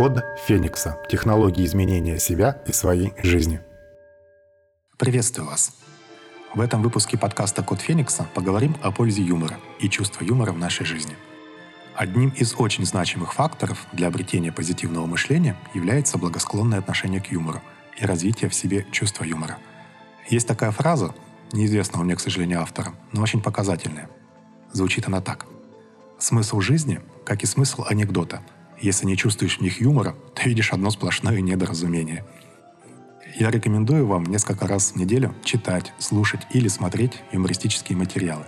Код 0.00 0.24
Феникса. 0.46 0.96
Технологии 1.10 1.62
изменения 1.66 2.18
себя 2.18 2.62
и 2.66 2.72
своей 2.72 3.12
жизни. 3.22 3.60
Приветствую 4.96 5.46
вас. 5.46 5.76
В 6.54 6.62
этом 6.62 6.82
выпуске 6.82 7.18
подкаста 7.18 7.62
«Код 7.62 7.82
Феникса» 7.82 8.26
поговорим 8.32 8.74
о 8.82 8.92
пользе 8.92 9.20
юмора 9.20 9.58
и 9.78 9.90
чувства 9.90 10.24
юмора 10.24 10.52
в 10.52 10.58
нашей 10.58 10.86
жизни. 10.86 11.18
Одним 11.94 12.30
из 12.30 12.54
очень 12.56 12.86
значимых 12.86 13.34
факторов 13.34 13.86
для 13.92 14.06
обретения 14.06 14.50
позитивного 14.50 15.04
мышления 15.04 15.54
является 15.74 16.16
благосклонное 16.16 16.78
отношение 16.78 17.20
к 17.20 17.26
юмору 17.26 17.60
и 17.98 18.06
развитие 18.06 18.48
в 18.48 18.54
себе 18.54 18.86
чувства 18.90 19.24
юмора. 19.24 19.58
Есть 20.30 20.48
такая 20.48 20.70
фраза, 20.70 21.14
неизвестного 21.52 22.04
мне, 22.04 22.16
к 22.16 22.20
сожалению, 22.20 22.62
автора, 22.62 22.94
но 23.12 23.20
очень 23.20 23.42
показательная. 23.42 24.08
Звучит 24.72 25.06
она 25.08 25.20
так. 25.20 25.44
«Смысл 26.18 26.60
жизни, 26.60 27.02
как 27.26 27.42
и 27.42 27.46
смысл 27.46 27.84
анекдота– 27.86 28.40
если 28.80 29.06
не 29.06 29.16
чувствуешь 29.16 29.58
в 29.58 29.60
них 29.60 29.80
юмора, 29.80 30.14
ты 30.34 30.48
видишь 30.48 30.72
одно 30.72 30.90
сплошное 30.90 31.40
недоразумение. 31.40 32.24
Я 33.38 33.50
рекомендую 33.50 34.06
вам 34.06 34.24
несколько 34.24 34.66
раз 34.66 34.92
в 34.92 34.96
неделю 34.96 35.34
читать, 35.44 35.92
слушать 35.98 36.40
или 36.52 36.68
смотреть 36.68 37.22
юмористические 37.30 37.96
материалы. 37.96 38.44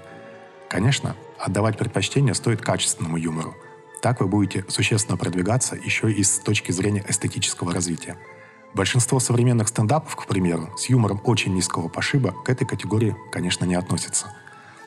Конечно, 0.69 1.17
отдавать 1.39 1.79
предпочтение 1.79 2.35
стоит 2.35 2.63
качественному 2.63 3.17
юмору. 3.17 3.55
Так 4.01 4.21
вы 4.21 4.27
будете 4.27 4.65
существенно 4.69 5.17
продвигаться 5.17 5.77
еще 5.77 6.11
и 6.11 6.23
с 6.25 6.39
точки 6.39 6.73
зрения 6.73 7.05
эстетического 7.07 7.73
развития. 7.73 8.17
Большинство 8.75 9.21
современных 9.21 9.69
стендапов, 9.69 10.17
к 10.17 10.27
примеру, 10.27 10.71
с 10.79 10.87
юмором 10.87 11.21
очень 11.25 11.55
низкого 11.55 11.89
пошиба 11.89 12.33
к 12.45 12.49
этой 12.49 12.67
категории, 12.67 13.15
конечно, 13.31 13.67
не 13.67 13.75
относятся. 13.75 14.35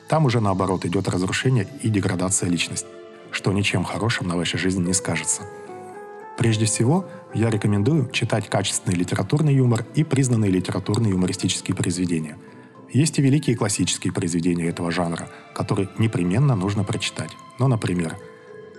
Там 0.08 0.24
уже 0.26 0.40
наоборот 0.40 0.84
идет 0.84 1.08
разрушение 1.08 1.68
и 1.82 1.88
деградация 1.88 2.50
личности 2.50 2.88
что 3.36 3.52
ничем 3.52 3.84
хорошим 3.84 4.28
на 4.28 4.34
вашей 4.34 4.58
жизни 4.58 4.82
не 4.82 4.94
скажется. 4.94 5.42
Прежде 6.38 6.64
всего, 6.64 7.06
я 7.34 7.50
рекомендую 7.50 8.08
читать 8.10 8.48
качественный 8.48 8.96
литературный 8.96 9.54
юмор 9.54 9.84
и 9.94 10.04
признанные 10.04 10.50
литературные 10.50 11.10
юмористические 11.10 11.76
произведения. 11.76 12.38
Есть 12.90 13.18
и 13.18 13.22
великие 13.22 13.54
классические 13.54 14.14
произведения 14.14 14.66
этого 14.68 14.90
жанра, 14.90 15.28
которые 15.54 15.90
непременно 15.98 16.56
нужно 16.56 16.82
прочитать. 16.82 17.30
Ну, 17.58 17.68
например, 17.68 18.16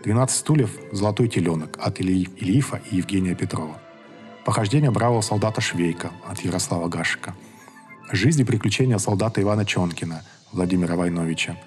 «12 0.03 0.29
стульев. 0.29 0.71
Золотой 0.91 1.27
теленок» 1.27 1.77
от 1.79 2.01
Ильи 2.01 2.27
Ильифа 2.37 2.81
и 2.89 2.95
Евгения 2.95 3.35
Петрова. 3.35 3.77
«Похождение 4.43 4.89
бравого 4.89 5.21
солдата 5.21 5.61
Швейка» 5.61 6.09
от 6.27 6.39
Ярослава 6.39 6.87
Гашика. 6.87 7.35
«Жизнь 8.11 8.41
и 8.41 8.45
приключения 8.45 8.97
солдата 8.97 9.39
Ивана 9.39 9.65
Чонкина» 9.65 10.23
Владимира 10.51 10.95
Войновича. 10.95 11.57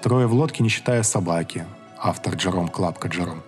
«Трое 0.00 0.28
в 0.28 0.32
лодке, 0.34 0.62
не 0.62 0.68
считая 0.68 1.02
собаки» 1.02 1.66
автор 2.00 2.34
Джером 2.34 2.68
Клапка 2.68 3.08
Джером. 3.08 3.42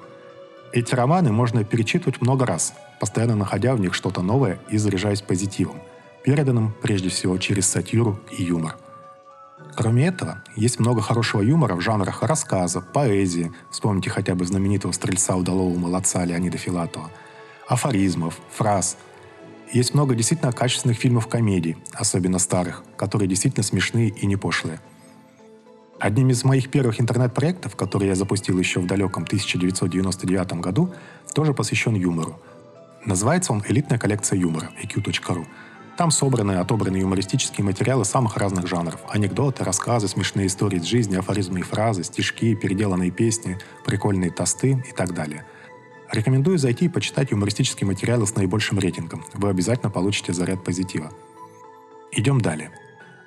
Эти 0.73 0.95
романы 0.95 1.33
можно 1.33 1.65
перечитывать 1.65 2.21
много 2.21 2.47
раз, 2.47 2.75
постоянно 3.01 3.37
находя 3.37 3.75
в 3.75 3.81
них 3.81 3.95
что-то 3.95 4.23
новое 4.23 4.59
и 4.71 4.79
заряжаясь 4.79 5.23
позитивом, 5.23 5.77
переданным 6.25 6.75
прежде 6.83 7.09
всего 7.09 7.37
через 7.39 7.67
сатиру 7.67 8.21
и 8.37 8.43
юмор. 8.45 8.77
Кроме 9.75 10.07
этого, 10.07 10.43
есть 10.55 10.79
много 10.81 11.01
хорошего 11.01 11.41
юмора 11.41 11.75
в 11.75 11.81
жанрах 11.81 12.23
рассказа, 12.23 12.81
поэзии, 12.81 13.53
вспомните 13.71 14.11
хотя 14.11 14.35
бы 14.35 14.45
знаменитого 14.45 14.93
стрельца 14.93 15.35
удалого 15.37 15.79
молодца 15.79 16.25
Леонида 16.25 16.59
Филатова, 16.59 17.11
афоризмов, 17.67 18.39
фраз. 18.51 18.97
Есть 19.73 19.95
много 19.95 20.15
действительно 20.15 20.53
качественных 20.53 20.99
фильмов 20.99 21.27
комедий, 21.27 21.79
особенно 21.93 22.39
старых, 22.39 22.85
которые 22.97 23.29
действительно 23.29 23.65
смешные 23.65 24.09
и 24.09 24.27
не 24.27 24.37
пошлые– 24.37 24.81
Одним 26.03 26.31
из 26.31 26.43
моих 26.43 26.69
первых 26.69 27.01
интернет-проектов, 27.01 27.77
который 27.77 28.09
я 28.09 28.17
запустил 28.17 28.59
еще 28.59 28.81
в 28.81 28.87
далеком 28.89 29.23
1999 29.23 30.55
году, 30.55 30.93
тоже 31.33 31.55
посвящен 31.55 31.95
юмору. 31.95 32.41
Называется 33.05 33.53
он 33.53 33.63
«Элитная 33.69 34.01
коллекция 34.01 34.37
юмора» 34.37 34.71
eq.ru. 34.83 35.47
Там 35.97 36.11
собраны 36.11 36.53
и 36.53 36.57
отобраны 36.57 36.97
юмористические 36.97 37.65
материалы 37.65 38.05
самых 38.05 38.37
разных 38.37 38.67
жанров. 38.67 38.99
Анекдоты, 39.11 39.63
рассказы, 39.63 40.09
смешные 40.09 40.49
истории 40.49 40.79
из 40.79 40.87
жизни, 40.87 41.15
афоризмы 41.15 41.61
и 41.61 41.63
фразы, 41.63 42.03
стишки, 42.03 42.57
переделанные 42.57 43.13
песни, 43.13 43.61
прикольные 43.85 44.33
тосты 44.33 44.85
и 44.91 44.93
так 44.93 45.15
далее. 45.15 45.45
Рекомендую 46.11 46.59
зайти 46.59 46.87
и 46.87 46.89
почитать 46.89 47.31
юмористические 47.31 47.87
материалы 47.87 48.27
с 48.27 48.35
наибольшим 48.35 48.81
рейтингом. 48.81 49.25
Вы 49.35 49.51
обязательно 49.51 49.89
получите 49.89 50.33
заряд 50.33 50.65
позитива. 50.65 51.13
Идем 52.11 52.41
далее. 52.41 52.73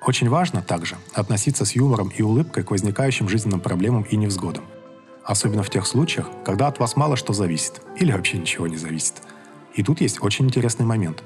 Очень 0.02 0.28
важно 0.28 0.62
также 0.62 0.96
относиться 1.14 1.64
с 1.64 1.72
юмором 1.72 2.08
и 2.08 2.22
улыбкой 2.22 2.62
к 2.62 2.70
возникающим 2.70 3.28
жизненным 3.28 3.60
проблемам 3.60 4.02
и 4.02 4.16
невзгодам. 4.16 4.64
Особенно 5.24 5.62
в 5.62 5.70
тех 5.70 5.86
случаях, 5.86 6.28
когда 6.44 6.68
от 6.68 6.78
вас 6.78 6.96
мало 6.96 7.16
что 7.16 7.32
зависит 7.32 7.82
или 7.98 8.12
вообще 8.12 8.38
ничего 8.38 8.66
не 8.66 8.76
зависит. 8.76 9.14
И 9.74 9.82
тут 9.82 10.00
есть 10.00 10.22
очень 10.22 10.46
интересный 10.46 10.86
момент. 10.86 11.22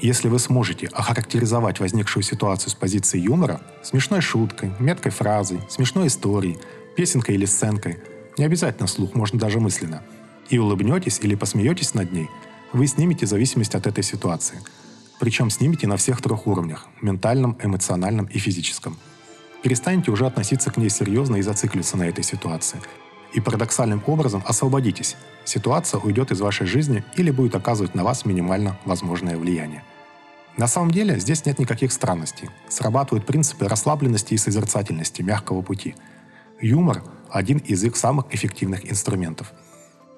Если 0.00 0.28
вы 0.28 0.38
сможете 0.38 0.86
охарактеризовать 0.86 1.80
возникшую 1.80 2.22
ситуацию 2.22 2.70
с 2.70 2.74
позиции 2.74 3.18
юмора, 3.18 3.60
смешной 3.82 4.20
шуткой, 4.20 4.72
меткой 4.78 5.10
фразой, 5.10 5.60
смешной 5.68 6.06
историей, 6.06 6.58
песенкой 6.94 7.34
или 7.34 7.46
сценкой, 7.46 7.98
не 8.36 8.44
обязательно 8.44 8.86
слух, 8.86 9.14
можно 9.14 9.40
даже 9.40 9.58
мысленно, 9.58 10.04
и 10.50 10.58
улыбнетесь 10.58 11.18
или 11.20 11.34
посмеетесь 11.34 11.94
над 11.94 12.12
ней, 12.12 12.30
вы 12.72 12.86
снимете 12.86 13.26
зависимость 13.26 13.74
от 13.74 13.88
этой 13.88 14.04
ситуации– 14.04 14.60
причем 15.18 15.50
снимите 15.50 15.86
на 15.86 15.96
всех 15.96 16.22
трех 16.22 16.46
уровнях– 16.46 16.86
ментальном, 17.00 17.56
эмоциональном 17.62 18.26
и 18.26 18.38
физическом. 18.38 18.96
Перестаньте 19.62 20.10
уже 20.10 20.26
относиться 20.26 20.70
к 20.70 20.76
ней 20.76 20.88
серьезно 20.88 21.36
и 21.36 21.42
зациклиться 21.42 21.96
на 21.96 22.04
этой 22.04 22.22
ситуации. 22.22 22.80
И 23.34 23.40
парадоксальным 23.40 24.02
образом 24.06 24.42
освободитесь. 24.46 25.16
Ситуация 25.44 26.00
уйдет 26.00 26.30
из 26.30 26.40
вашей 26.40 26.66
жизни 26.66 27.04
или 27.16 27.30
будет 27.30 27.54
оказывать 27.54 27.94
на 27.94 28.04
вас 28.04 28.24
минимально 28.24 28.78
возможное 28.84 29.36
влияние. 29.36 29.82
На 30.56 30.66
самом 30.66 30.90
деле 30.90 31.18
здесь 31.18 31.44
нет 31.44 31.58
никаких 31.58 31.92
странностей. 31.92 32.50
Срабатывают 32.68 33.26
принципы 33.26 33.68
расслабленности 33.68 34.34
и 34.34 34.38
созерцательности 34.38 35.22
мягкого 35.22 35.62
пути. 35.62 35.94
Юмор– 36.60 37.02
один 37.30 37.58
из 37.58 37.84
их 37.84 37.96
самых 37.96 38.26
эффективных 38.34 38.90
инструментов. 38.90 39.52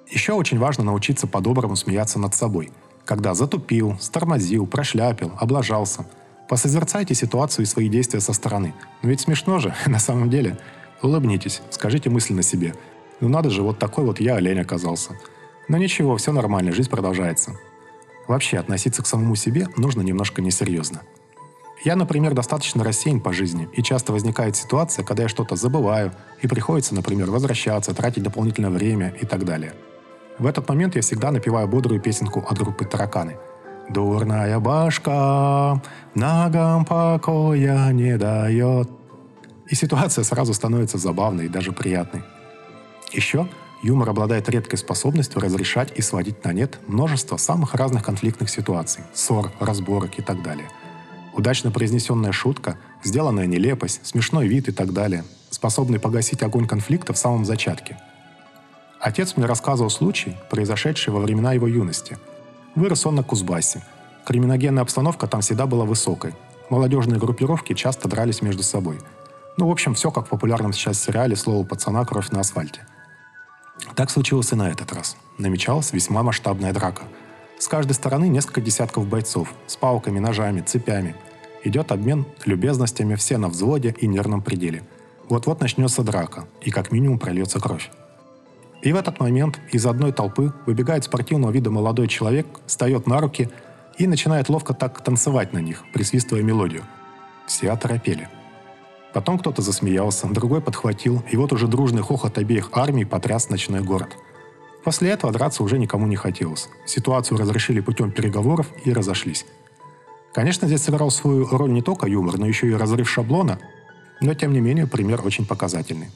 Еще 0.08 0.32
очень 0.32 0.58
важно 0.58 0.84
научиться 0.84 1.26
по-доброму 1.26 1.76
смеяться 1.76 2.18
над 2.18 2.34
собой– 2.34 2.70
когда 3.10 3.34
затупил, 3.34 3.96
стормозил, 3.98 4.68
прошляпил, 4.68 5.32
облажался. 5.36 6.06
Посозерцайте 6.48 7.12
ситуацию 7.16 7.64
и 7.64 7.66
свои 7.66 7.88
действия 7.88 8.20
со 8.20 8.32
стороны. 8.32 8.72
Но 9.02 9.08
ведь 9.08 9.22
смешно 9.22 9.58
же, 9.58 9.74
на 9.86 9.98
самом 9.98 10.30
деле. 10.30 10.58
Улыбнитесь, 11.02 11.60
скажите 11.70 12.08
мысленно 12.08 12.42
себе. 12.42 12.72
Ну 13.18 13.28
надо 13.28 13.50
же, 13.50 13.62
вот 13.62 13.80
такой 13.80 14.04
вот 14.04 14.20
я 14.20 14.36
олень 14.36 14.60
оказался. 14.60 15.16
Но 15.66 15.76
ничего, 15.76 16.16
все 16.18 16.30
нормально, 16.30 16.70
жизнь 16.70 16.88
продолжается. 16.88 17.56
Вообще, 18.28 18.58
относиться 18.58 19.02
к 19.02 19.08
самому 19.08 19.34
себе 19.34 19.66
нужно 19.76 20.02
немножко 20.02 20.40
несерьезно. 20.40 21.02
Я, 21.84 21.96
например, 21.96 22.32
достаточно 22.32 22.84
рассеян 22.84 23.20
по 23.20 23.32
жизни, 23.32 23.68
и 23.72 23.82
часто 23.82 24.12
возникает 24.12 24.54
ситуация, 24.54 25.04
когда 25.04 25.24
я 25.24 25.28
что-то 25.28 25.56
забываю, 25.56 26.12
и 26.42 26.46
приходится, 26.46 26.94
например, 26.94 27.28
возвращаться, 27.28 27.92
тратить 27.92 28.22
дополнительное 28.22 28.70
время 28.70 29.12
и 29.20 29.26
так 29.26 29.44
далее– 29.44 29.74
в 30.40 30.46
этот 30.46 30.68
момент 30.68 30.96
я 30.96 31.02
всегда 31.02 31.30
напеваю 31.30 31.68
бодрую 31.68 32.00
песенку 32.00 32.40
от 32.40 32.58
группы 32.58 32.86
«Тараканы». 32.86 33.36
«Дурная 33.90 34.58
башка 34.58 35.82
ногам 36.14 36.84
покоя 36.86 37.92
не 37.92 38.16
дает». 38.16 38.88
И 39.68 39.74
ситуация 39.74 40.24
сразу 40.24 40.54
становится 40.54 40.96
забавной 40.96 41.46
и 41.46 41.48
даже 41.48 41.72
приятной. 41.72 42.22
Еще 43.12 43.48
юмор 43.82 44.08
обладает 44.10 44.48
редкой 44.48 44.78
способностью 44.78 45.40
разрешать 45.40 45.92
и 45.96 46.02
сводить 46.02 46.42
на 46.44 46.52
нет 46.52 46.80
множество 46.86 47.36
самых 47.36 47.74
разных 47.74 48.02
конфликтных 48.02 48.48
ситуаций, 48.48 49.04
ссор, 49.12 49.52
разборок 49.60 50.18
и 50.18 50.22
так 50.22 50.42
далее. 50.42 50.68
Удачно 51.34 51.70
произнесенная 51.70 52.32
шутка, 52.32 52.78
сделанная 53.04 53.46
нелепость, 53.46 54.06
смешной 54.06 54.48
вид 54.48 54.68
и 54.68 54.72
так 54.72 54.92
далее, 54.92 55.24
способны 55.50 55.98
погасить 55.98 56.42
огонь 56.42 56.66
конфликта 56.66 57.12
в 57.12 57.18
самом 57.18 57.44
зачатке– 57.44 57.98
Отец 59.00 59.36
мне 59.36 59.46
рассказывал 59.46 59.88
случай, 59.88 60.36
произошедший 60.50 61.12
во 61.12 61.20
времена 61.20 61.54
его 61.54 61.66
юности. 61.66 62.18
Вырос 62.74 63.06
он 63.06 63.14
на 63.14 63.22
Кузбассе. 63.22 63.82
Криминогенная 64.26 64.82
обстановка 64.82 65.26
там 65.26 65.40
всегда 65.40 65.66
была 65.66 65.86
высокой. 65.86 66.34
Молодежные 66.68 67.18
группировки 67.18 67.72
часто 67.72 68.08
дрались 68.08 68.42
между 68.42 68.62
собой. 68.62 68.98
Ну, 69.56 69.68
в 69.68 69.70
общем, 69.70 69.94
все 69.94 70.10
как 70.10 70.26
в 70.26 70.28
популярном 70.28 70.72
сейчас 70.72 71.02
сериале 71.02 71.34
«Слово 71.34 71.64
пацана. 71.64 72.04
Кровь 72.04 72.30
на 72.30 72.40
асфальте». 72.40 72.86
Так 73.96 74.10
случилось 74.10 74.52
и 74.52 74.54
на 74.54 74.70
этот 74.70 74.92
раз. 74.92 75.16
Намечалась 75.38 75.92
весьма 75.92 76.22
масштабная 76.22 76.72
драка. 76.72 77.02
С 77.58 77.68
каждой 77.68 77.92
стороны 77.92 78.28
несколько 78.28 78.60
десятков 78.60 79.06
бойцов 79.06 79.52
с 79.66 79.76
палками, 79.76 80.18
ножами, 80.18 80.60
цепями. 80.60 81.16
Идет 81.64 81.90
обмен 81.90 82.26
любезностями, 82.44 83.14
все 83.16 83.38
на 83.38 83.48
взводе 83.48 83.94
и 83.98 84.06
нервном 84.06 84.42
пределе. 84.42 84.82
Вот-вот 85.28 85.60
начнется 85.60 86.02
драка, 86.02 86.44
и 86.60 86.70
как 86.70 86.92
минимум 86.92 87.18
прольется 87.18 87.60
кровь. 87.60 87.90
И 88.82 88.92
в 88.92 88.96
этот 88.96 89.20
момент 89.20 89.60
из 89.72 89.84
одной 89.86 90.12
толпы 90.12 90.52
выбегает 90.66 91.04
спортивного 91.04 91.50
вида 91.50 91.70
молодой 91.70 92.08
человек, 92.08 92.46
встает 92.66 93.06
на 93.06 93.20
руки 93.20 93.50
и 93.98 94.06
начинает 94.06 94.48
ловко 94.48 94.72
так 94.72 95.02
танцевать 95.02 95.52
на 95.52 95.58
них, 95.58 95.84
присвистывая 95.92 96.42
мелодию. 96.42 96.84
Все 97.46 97.70
оторопели. 97.70 98.28
Потом 99.12 99.38
кто-то 99.38 99.60
засмеялся, 99.60 100.28
другой 100.28 100.60
подхватил, 100.60 101.22
и 101.30 101.36
вот 101.36 101.52
уже 101.52 101.66
дружный 101.66 102.02
хохот 102.02 102.38
обеих 102.38 102.70
армий 102.72 103.04
потряс 103.04 103.50
ночной 103.50 103.80
город. 103.80 104.16
После 104.84 105.10
этого 105.10 105.32
драться 105.32 105.62
уже 105.62 105.78
никому 105.78 106.06
не 106.06 106.16
хотелось. 106.16 106.68
Ситуацию 106.86 107.38
разрешили 107.38 107.80
путем 107.80 108.12
переговоров 108.12 108.68
и 108.84 108.92
разошлись. 108.92 109.44
Конечно, 110.32 110.68
здесь 110.68 110.84
сыграл 110.84 111.10
свою 111.10 111.46
роль 111.48 111.72
не 111.72 111.82
только 111.82 112.06
юмор, 112.06 112.38
но 112.38 112.46
еще 112.46 112.68
и 112.68 112.74
разрыв 112.74 113.10
шаблона, 113.10 113.58
но 114.22 114.32
тем 114.32 114.52
не 114.52 114.60
менее 114.60 114.86
пример 114.86 115.20
очень 115.24 115.44
показательный. 115.44 116.08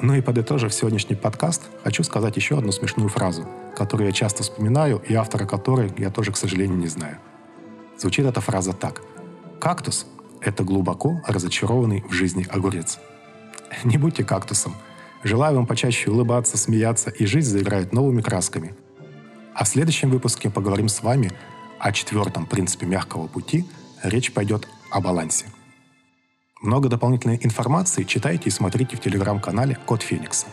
Ну 0.00 0.14
и 0.14 0.20
подытожив 0.20 0.74
сегодняшний 0.74 1.16
подкаст, 1.16 1.62
хочу 1.82 2.02
сказать 2.02 2.36
еще 2.36 2.58
одну 2.58 2.70
смешную 2.70 3.08
фразу, 3.08 3.48
которую 3.74 4.08
я 4.08 4.12
часто 4.12 4.42
вспоминаю 4.42 5.02
и 5.08 5.14
автора 5.14 5.46
которой 5.46 5.90
я 5.96 6.10
тоже, 6.10 6.32
к 6.32 6.36
сожалению, 6.36 6.76
не 6.76 6.86
знаю. 6.86 7.16
Звучит 7.98 8.26
эта 8.26 8.42
фраза 8.42 8.74
так. 8.74 9.00
«Кактус– 9.58 10.06
это 10.42 10.64
глубоко 10.64 11.22
разочарованный 11.26 12.04
в 12.06 12.12
жизни 12.12 12.46
огурец». 12.50 12.98
Не 13.84 13.96
будьте 13.96 14.22
кактусом. 14.22 14.74
Желаю 15.24 15.56
вам 15.56 15.66
почаще 15.66 16.10
улыбаться, 16.10 16.58
смеяться, 16.58 17.08
и 17.10 17.24
жизнь 17.24 17.50
заиграет 17.50 17.94
новыми 17.94 18.20
красками. 18.20 18.74
А 19.54 19.64
в 19.64 19.68
следующем 19.68 20.10
выпуске 20.10 20.50
поговорим 20.50 20.88
с 20.88 21.02
вами 21.02 21.32
о 21.78 21.90
четвертом 21.90 22.44
принципе 22.44 22.84
мягкого 22.84 23.28
пути. 23.28 23.66
Речь 24.02 24.32
пойдет 24.32 24.68
о 24.90 25.00
балансе. 25.00 25.46
Много 26.60 26.88
дополнительной 26.88 27.38
информации 27.42 28.04
читайте 28.04 28.48
и 28.48 28.50
смотрите 28.50 28.96
в 28.96 29.00
телеграм-канале 29.00 29.78
Код 29.84 30.02
Феникса. 30.02 30.46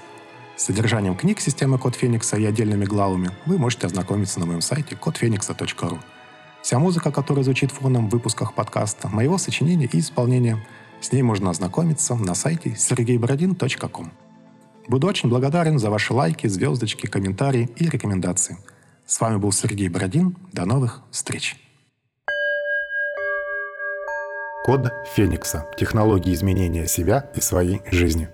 С 0.58 0.64
содержанием 0.64 1.16
книг 1.16 1.40
системы 1.40 1.78
Код 1.78 1.96
Феникса 1.96 2.38
и 2.38 2.46
отдельными 2.46 2.84
главами 2.84 3.32
вы 3.46 3.58
можете 3.58 3.88
ознакомиться 3.88 4.40
на 4.42 4.46
моем 4.46 4.62
сайте 4.62 4.96
kodphoenix.ru. 4.96 6.00
Вся 6.62 6.80
музыка, 6.80 7.12
которая 7.12 7.44
звучит 7.46 7.72
фоном 7.72 8.10
в 8.10 8.12
выпусках 8.12 8.54
подкаста, 8.54 9.08
моего 9.08 9.38
сочинения 9.38 9.90
и 9.92 10.00
исполнения, 10.00 10.66
с 11.00 11.12
ней 11.12 11.22
можно 11.22 11.50
ознакомиться 11.50 12.16
на 12.16 12.36
сайте 12.36 12.72
sergeyborodin.com. 12.72 14.12
Буду 14.90 15.08
очень 15.08 15.30
благодарен 15.30 15.80
за 15.80 15.90
ваши 15.90 16.14
лайки, 16.14 16.48
звездочки, 16.48 17.08
комментарии 17.08 17.70
и 17.78 17.88
рекомендации. 17.88 18.58
С 19.06 19.22
вами 19.22 19.38
был 19.38 19.54
Сергей 19.54 19.88
Бородин. 19.88 20.36
До 20.52 20.66
новых 20.66 21.02
встреч! 21.12 21.63
Код 24.64 24.94
Феникса. 25.14 25.66
Технологии 25.76 26.34
изменения 26.34 26.88
себя 26.88 27.30
и 27.36 27.42
своей 27.42 27.82
жизни. 27.92 28.30